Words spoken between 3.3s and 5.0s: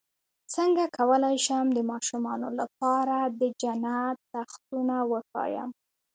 د جنت تختونه